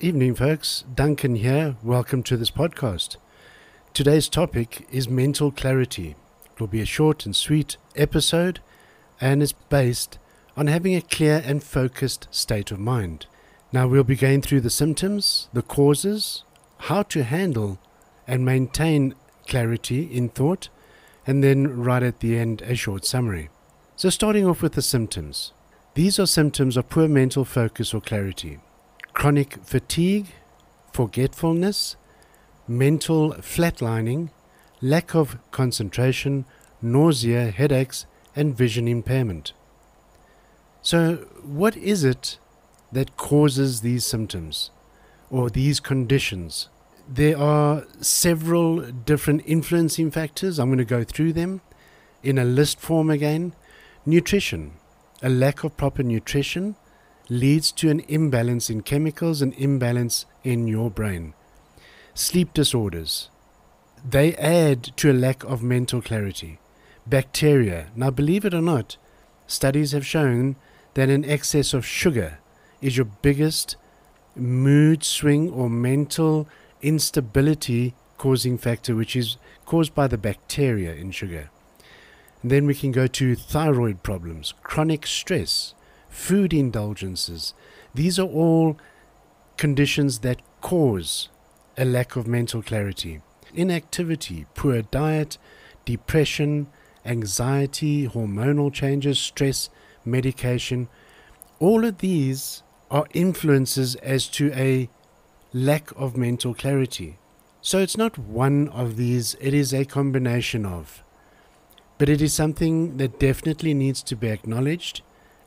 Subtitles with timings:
[0.00, 0.84] Evening, folks.
[0.94, 1.74] Duncan here.
[1.82, 3.16] Welcome to this podcast.
[3.92, 6.14] Today's topic is mental clarity.
[6.44, 8.60] It will be a short and sweet episode
[9.20, 10.20] and is based
[10.56, 13.26] on having a clear and focused state of mind.
[13.72, 16.44] Now, we'll be going through the symptoms, the causes,
[16.82, 17.80] how to handle
[18.24, 19.16] and maintain
[19.48, 20.68] clarity in thought,
[21.26, 23.48] and then right at the end, a short summary.
[23.96, 25.52] So, starting off with the symptoms.
[25.94, 28.60] These are symptoms of poor mental focus or clarity
[29.18, 30.28] chronic fatigue,
[30.92, 31.96] forgetfulness,
[32.68, 34.30] mental flatlining,
[34.80, 36.44] lack of concentration,
[36.80, 39.52] nausea, headaches, and vision impairment.
[40.82, 42.38] So, what is it
[42.92, 44.70] that causes these symptoms
[45.30, 46.68] or these conditions?
[47.08, 50.60] There are several different influencing factors.
[50.60, 51.60] I'm going to go through them
[52.22, 53.56] in a list form again.
[54.06, 54.74] Nutrition,
[55.20, 56.76] a lack of proper nutrition
[57.28, 61.34] leads to an imbalance in chemicals and imbalance in your brain.
[62.14, 63.30] Sleep disorders,
[64.08, 66.58] they add to a lack of mental clarity.
[67.06, 68.96] Bacteria, now believe it or not,
[69.46, 70.56] studies have shown
[70.94, 72.38] that an excess of sugar
[72.80, 73.76] is your biggest
[74.34, 76.48] mood swing or mental
[76.82, 81.50] instability causing factor, which is caused by the bacteria in sugar.
[82.42, 85.74] And then we can go to thyroid problems, chronic stress,
[86.18, 87.54] food indulgences.
[87.94, 88.76] These are all
[89.56, 91.28] conditions that cause
[91.78, 93.22] a lack of mental clarity.
[93.54, 95.38] Inactivity, poor diet,
[95.84, 96.66] depression,
[97.06, 99.70] anxiety, hormonal changes, stress,
[100.04, 100.88] medication,
[101.60, 104.90] all of these are influences as to a
[105.52, 107.18] lack of mental clarity.
[107.62, 111.02] So it's not one of these, it is a combination of.
[111.96, 115.02] But it is something that definitely needs to be acknowledged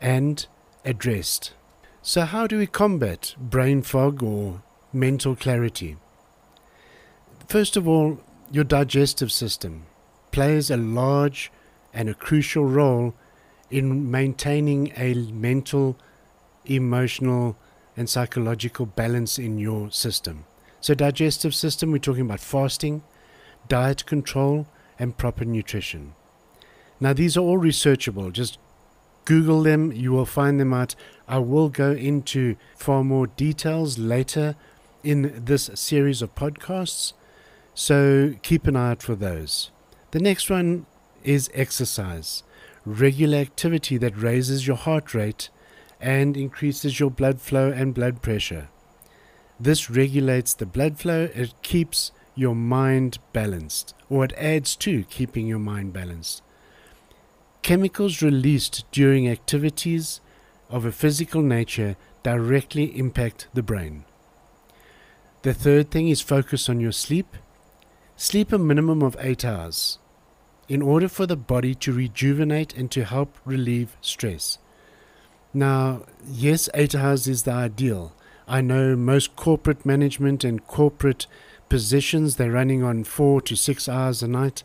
[0.00, 0.46] and
[0.86, 1.52] addressed.
[2.00, 4.62] So, how do we combat brain fog or
[4.92, 5.96] mental clarity?
[7.48, 8.20] First of all,
[8.50, 9.86] your digestive system
[10.30, 11.50] plays a large
[11.92, 13.14] and a crucial role
[13.70, 15.98] in maintaining a mental,
[16.64, 17.56] emotional,
[17.96, 20.44] and psychological balance in your system.
[20.80, 23.02] So, digestive system, we're talking about fasting,
[23.68, 24.68] diet control,
[24.98, 26.14] and proper nutrition.
[27.00, 28.32] Now, these are all researchable.
[28.32, 28.58] Just
[29.26, 30.94] Google them, you will find them out.
[31.28, 34.54] I will go into far more details later
[35.02, 37.12] in this series of podcasts,
[37.74, 39.70] so keep an eye out for those.
[40.12, 40.86] The next one
[41.24, 42.44] is exercise,
[42.84, 45.50] regular activity that raises your heart rate
[46.00, 48.68] and increases your blood flow and blood pressure.
[49.58, 55.48] This regulates the blood flow, it keeps your mind balanced, or it adds to keeping
[55.48, 56.42] your mind balanced.
[57.66, 60.20] Chemicals released during activities
[60.70, 64.04] of a physical nature directly impact the brain.
[65.42, 67.26] The third thing is focus on your sleep.
[68.14, 69.98] Sleep a minimum of 8 hours
[70.68, 74.58] in order for the body to rejuvenate and to help relieve stress.
[75.52, 78.14] Now, yes, 8 hours is the ideal.
[78.46, 81.26] I know most corporate management and corporate
[81.68, 84.62] positions they're running on 4 to 6 hours a night.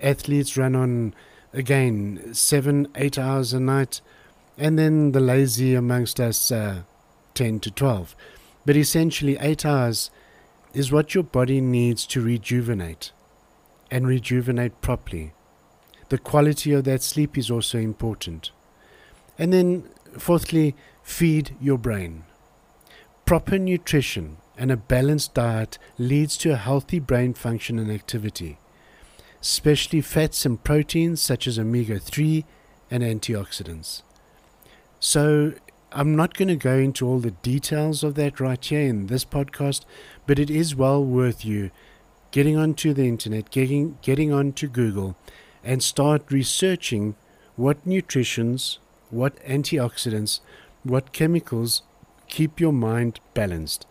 [0.00, 1.14] Athletes run on
[1.52, 4.00] again, seven, eight hours a night,
[4.56, 6.82] and then the lazy amongst us, uh,
[7.34, 8.14] 10 to 12.
[8.64, 10.10] But essentially, eight hours
[10.72, 13.12] is what your body needs to rejuvenate
[13.90, 15.32] and rejuvenate properly.
[16.08, 18.50] The quality of that sleep is also important.
[19.38, 19.84] And then,
[20.18, 22.24] fourthly, feed your brain.
[23.24, 28.58] Proper nutrition and a balanced diet leads to a healthy brain function and activity
[29.42, 32.44] especially fats and proteins such as omega 3
[32.90, 34.02] and antioxidants.
[35.00, 35.52] So,
[35.90, 39.26] I'm not going to go into all the details of that right here in this
[39.26, 39.84] podcast,
[40.26, 41.70] but it is well worth you
[42.30, 45.16] getting onto the internet, getting, getting onto Google,
[45.62, 47.14] and start researching
[47.56, 48.78] what nutritions,
[49.10, 50.40] what antioxidants,
[50.82, 51.82] what chemicals
[52.28, 53.86] keep your mind balanced.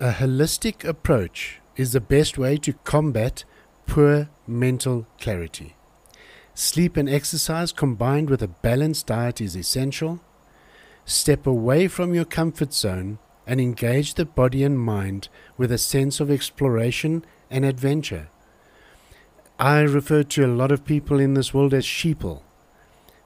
[0.00, 3.44] A holistic approach is the best way to combat
[3.86, 5.76] poor mental clarity.
[6.54, 10.20] Sleep and exercise combined with a balanced diet is essential.
[11.04, 16.20] Step away from your comfort zone and engage the body and mind with a sense
[16.20, 18.28] of exploration and adventure.
[19.58, 22.42] I refer to a lot of people in this world as sheeple.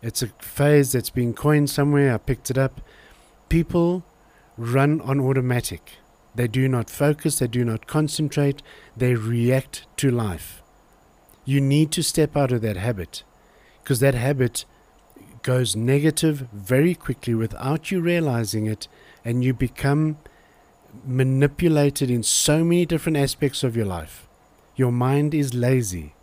[0.02, 2.80] It's a phrase that's been coined somewhere, I picked it up.
[3.48, 4.04] People
[4.56, 5.92] run on automatic.
[6.36, 8.62] They do not focus, they do not concentrate,
[8.96, 10.62] they react to life.
[11.46, 13.24] You need to step out of that habit
[13.82, 14.66] because that habit
[15.42, 18.88] goes negative very quickly without you realizing it,
[19.24, 20.18] and you become
[21.06, 24.26] manipulated in so many different aspects of your life.
[24.74, 26.14] Your mind is lazy.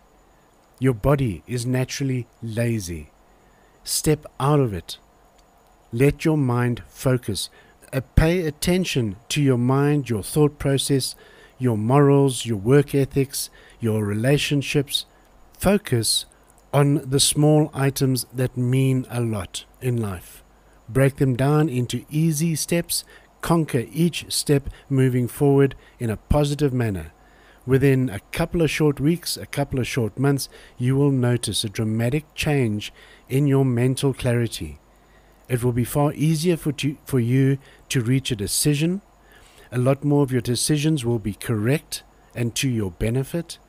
[0.78, 3.10] Your body is naturally lazy.
[3.84, 4.98] Step out of it.
[5.92, 7.50] Let your mind focus.
[8.02, 11.16] Pay attention to your mind, your thought process,
[11.60, 13.50] your morals, your work ethics,
[13.80, 15.06] your relationships.
[15.58, 16.26] Focus
[16.74, 20.44] on the small items that mean a lot in life.
[20.90, 23.04] Break them down into easy steps.
[23.42, 27.12] Conquer each step moving forward in a positive manner.
[27.66, 31.70] Within a couple of short weeks, a couple of short months, you will notice a
[31.70, 32.92] dramatic change
[33.30, 34.80] in your mental clarity.
[35.54, 37.60] It will be far easier for, to, for you
[37.90, 39.04] to reach a decision.
[39.72, 42.02] A lot more of your decisions will be correct
[42.34, 43.60] and to your benefit.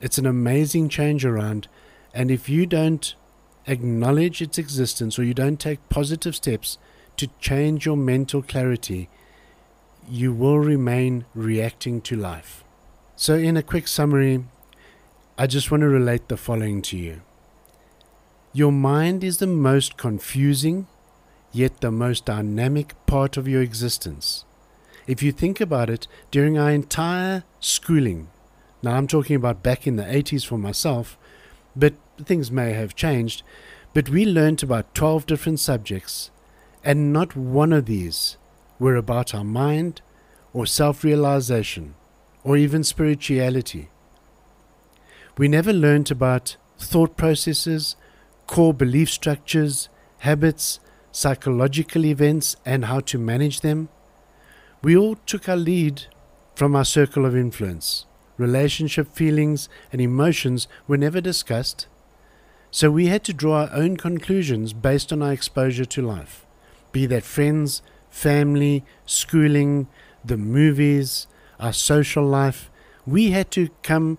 [0.00, 1.68] It's an amazing change around,
[2.14, 3.14] and if you don't
[3.66, 6.78] acknowledge its existence or you don't take positive steps
[7.18, 9.10] to change your mental clarity,
[10.08, 12.64] you will remain reacting to life.
[13.16, 14.46] So, in a quick summary,
[15.36, 17.20] I just want to relate the following to you.
[18.54, 20.86] Your mind is the most confusing,
[21.52, 24.44] yet the most dynamic part of your existence.
[25.06, 28.28] If you think about it, during our entire schooling,
[28.82, 31.16] now I'm talking about back in the 80s for myself,
[31.74, 33.42] but things may have changed,
[33.94, 36.30] but we learnt about 12 different subjects,
[36.84, 38.36] and not one of these
[38.78, 40.02] were about our mind
[40.52, 41.94] or self realization
[42.44, 43.88] or even spirituality.
[45.36, 47.96] We never learnt about thought processes,
[48.46, 50.80] core belief structures, habits,
[51.18, 53.88] psychological events, and how to manage them.
[54.84, 56.04] We all took our lead
[56.54, 58.06] from our circle of influence.
[58.36, 61.88] Relationship feelings and emotions were never discussed,
[62.70, 66.46] so we had to draw our own conclusions based on our exposure to life,
[66.92, 69.88] be that friends, family, schooling,
[70.24, 71.26] the movies,
[71.58, 72.70] our social life,
[73.04, 74.18] we had to come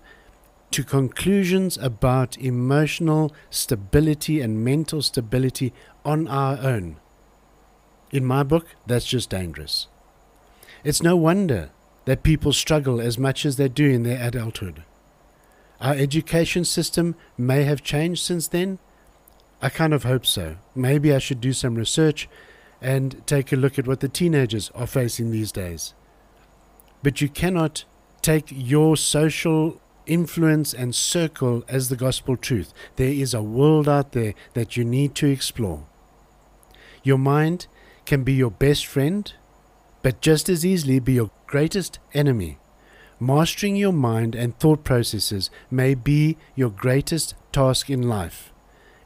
[0.70, 5.72] to conclusions about emotional stability and mental stability
[6.04, 6.96] on our own.
[8.12, 9.88] In my book, that's just dangerous.
[10.84, 11.70] It's no wonder
[12.04, 14.84] that people struggle as much as they do in their adulthood.
[15.80, 18.78] Our education system may have changed since then.
[19.62, 20.56] I kind of hope so.
[20.74, 22.28] Maybe I should do some research
[22.80, 25.94] and take a look at what the teenagers are facing these days.
[27.02, 27.84] But you cannot
[28.22, 32.72] take your social influence and circle as the gospel truth.
[32.96, 35.86] There is a world out there that you need to explore.
[37.02, 37.66] Your mind
[38.06, 39.32] can be your best friend,
[40.02, 42.58] but just as easily be your greatest enemy.
[43.18, 48.52] Mastering your mind and thought processes may be your greatest task in life.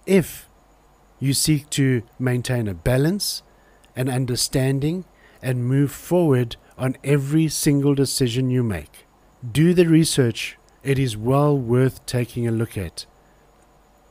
[0.06, 0.48] If
[1.18, 3.42] you seek to maintain a balance,
[3.96, 5.04] an understanding,
[5.42, 9.06] and move forward on every single decision you make.
[9.50, 13.06] Do the research, it is well worth taking a look at.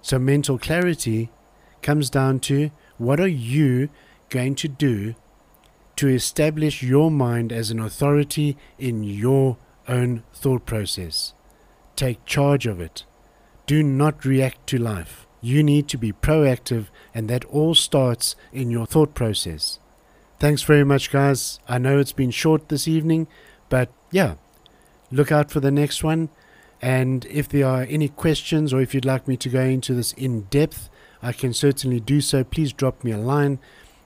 [0.02, 1.30] So, mental clarity
[1.81, 3.90] comes down to what are you
[4.30, 5.16] going to do
[5.96, 11.34] to establish your mind as an authority in your own thought process.
[11.96, 13.06] Take charge of it.
[13.66, 15.28] Do not react to life.
[15.42, 19.80] You need to be proactive, and that all starts in your thought process.
[20.40, 21.60] Thanks very much, guys.
[21.68, 23.27] I know it's been short this evening,
[23.70, 24.36] but yeah,
[25.12, 26.30] look out for the next one.
[26.84, 30.12] And if there are any questions or if you'd like me to go into this
[30.12, 30.90] in depth,
[31.22, 32.44] I can certainly do so.
[32.44, 33.60] Please drop me a line.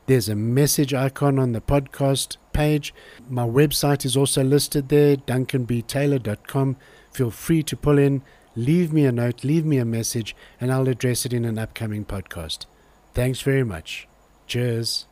[0.05, 2.93] There's a message icon on the podcast page.
[3.27, 6.77] My website is also listed there, duncanbtaylor.com.
[7.11, 8.21] Feel free to pull in,
[8.55, 12.05] leave me a note, leave me a message, and I'll address it in an upcoming
[12.05, 12.67] podcast.
[13.15, 14.07] Thanks very much.
[14.45, 15.07] Cheers.